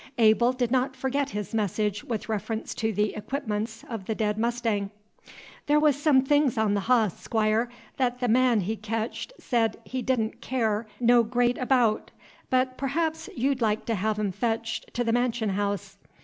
[0.17, 4.89] Abel did not forget his message with reference to the equipments of the dead mustang.
[5.67, 10.01] "The' was some things on the hoss, Squire, that the man he ketched said he
[10.01, 12.09] did n' care no gre't abaout;
[12.49, 15.97] but perhaps you'd like to have 'em fetched to the mansion haouse.